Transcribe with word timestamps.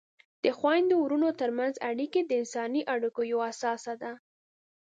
د 0.43 0.45
خویندو 0.57 0.95
ورونو 1.01 1.29
ترمنځ 1.39 1.75
اړیکې 1.89 2.21
د 2.25 2.31
انساني 2.41 2.81
اړیکو 2.93 3.21
یوه 3.31 3.45
اساس 3.51 3.83
ده. 4.01 4.13